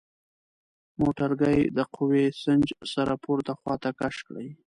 [0.99, 4.47] موټرګی د قوه سنج سره پورته خواته کش کړئ.